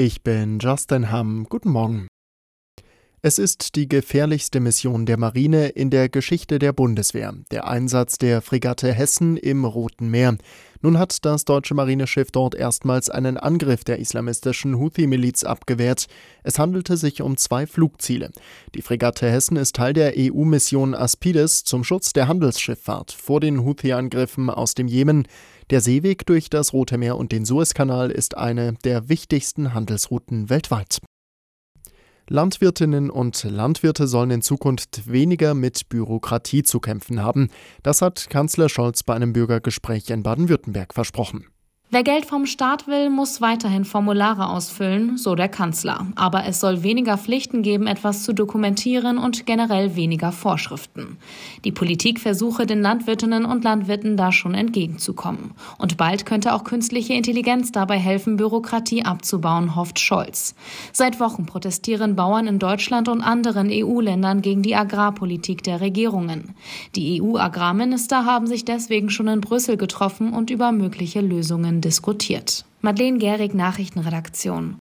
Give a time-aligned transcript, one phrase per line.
[0.00, 1.46] Ich bin Justin Hamm.
[1.48, 2.06] Guten Morgen.
[3.20, 8.40] Es ist die gefährlichste Mission der Marine in der Geschichte der Bundeswehr, der Einsatz der
[8.40, 10.38] Fregatte Hessen im Roten Meer.
[10.82, 16.06] Nun hat das deutsche Marineschiff dort erstmals einen Angriff der islamistischen Houthi-Miliz abgewehrt.
[16.44, 18.30] Es handelte sich um zwei Flugziele.
[18.76, 24.48] Die Fregatte Hessen ist Teil der EU-Mission Aspides zum Schutz der Handelsschifffahrt vor den Houthi-Angriffen
[24.48, 25.26] aus dem Jemen.
[25.70, 31.00] Der Seeweg durch das Rote Meer und den Suezkanal ist eine der wichtigsten Handelsrouten weltweit.
[32.30, 37.48] Landwirtinnen und Landwirte sollen in Zukunft weniger mit Bürokratie zu kämpfen haben.
[37.82, 41.46] Das hat Kanzler Scholz bei einem Bürgergespräch in Baden-Württemberg versprochen.
[41.90, 46.06] Wer Geld vom Staat will, muss weiterhin Formulare ausfüllen, so der Kanzler.
[46.16, 51.16] Aber es soll weniger Pflichten geben, etwas zu dokumentieren und generell weniger Vorschriften.
[51.64, 55.52] Die Politik versuche den Landwirtinnen und Landwirten da schon entgegenzukommen.
[55.78, 60.54] Und bald könnte auch künstliche Intelligenz dabei helfen, Bürokratie abzubauen, hofft Scholz.
[60.92, 66.54] Seit Wochen protestieren Bauern in Deutschland und anderen EU-Ländern gegen die Agrarpolitik der Regierungen.
[66.96, 72.64] Die EU-Agrarminister haben sich deswegen schon in Brüssel getroffen und über mögliche Lösungen diskutiert.
[72.80, 74.78] Madeleine Gehrig, Nachrichtenredaktion.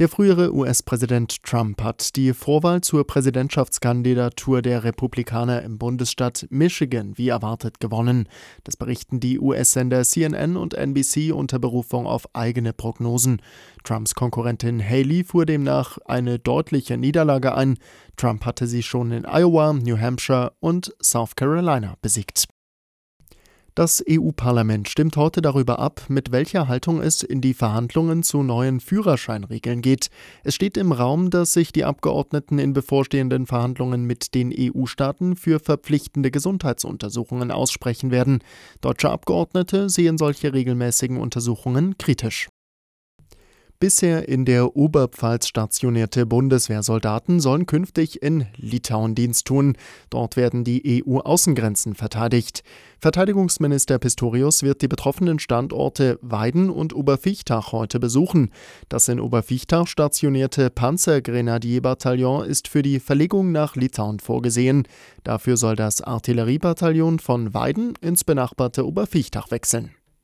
[0.00, 7.28] Der frühere US-Präsident Trump hat die Vorwahl zur Präsidentschaftskandidatur der Republikaner im Bundesstaat Michigan wie
[7.28, 8.26] erwartet gewonnen.
[8.64, 13.42] Das berichten die US-Sender CNN und NBC unter Berufung auf eigene Prognosen.
[13.84, 17.76] Trumps Konkurrentin Haley fuhr demnach eine deutliche Niederlage ein.
[18.16, 22.48] Trump hatte sie schon in Iowa, New Hampshire und South Carolina besiegt.
[23.76, 28.80] Das EU-Parlament stimmt heute darüber ab, mit welcher Haltung es in die Verhandlungen zu neuen
[28.80, 30.10] Führerscheinregeln geht.
[30.42, 35.60] Es steht im Raum, dass sich die Abgeordneten in bevorstehenden Verhandlungen mit den EU-Staaten für
[35.60, 38.40] verpflichtende Gesundheitsuntersuchungen aussprechen werden.
[38.80, 42.48] Deutsche Abgeordnete sehen solche regelmäßigen Untersuchungen kritisch.
[43.82, 49.74] Bisher in der Oberpfalz stationierte Bundeswehrsoldaten sollen künftig in Litauen Dienst tun.
[50.10, 52.62] Dort werden die EU-Außengrenzen verteidigt.
[52.98, 58.50] Verteidigungsminister Pistorius wird die betroffenen Standorte Weiden und Oberfichtach heute besuchen.
[58.90, 64.86] Das in Oberfichtach stationierte Panzergrenadierbataillon ist für die Verlegung nach Litauen vorgesehen.
[65.24, 69.92] Dafür soll das Artilleriebataillon von Weiden ins benachbarte Oberfichtach wechseln.